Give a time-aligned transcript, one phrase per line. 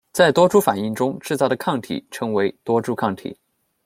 [0.11, 3.37] 在多株反应中制造的抗体称为多株抗体。